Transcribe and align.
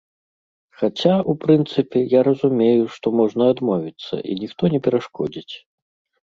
Хаця, 0.79 1.17
у 1.33 1.35
прынцыпе, 1.43 1.99
я 2.13 2.23
разумею, 2.29 2.81
што 2.95 3.13
можна 3.19 3.43
адмовіцца 3.55 4.15
і 4.29 4.39
ніхто 4.41 4.63
не 4.77 4.83
перашкодзіць. 4.89 5.55